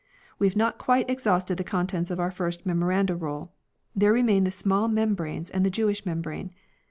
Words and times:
We 0.39 0.47
have 0.47 0.55
not 0.55 0.79
quite 0.79 1.07
exhausted 1.11 1.59
the 1.59 1.63
contents 1.63 2.09
of 2.09 2.19
our 2.19 2.31
first 2.31 2.65
Memoranda 2.65 3.15
Roll: 3.15 3.51
there 3.95 4.11
remain 4.11 4.45
the 4.45 4.49
small 4.49 4.87
membranes 4.87 5.51
and 5.51 5.63
the 5.63 5.69
Jewish 5.69 6.07
membrane. 6.07 6.49